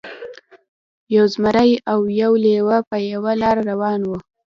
[1.15, 4.17] یو زمری او یو لیوه په یوه لاره روان وو.